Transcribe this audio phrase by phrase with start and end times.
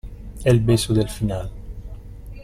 [0.45, 1.51] el beso del final.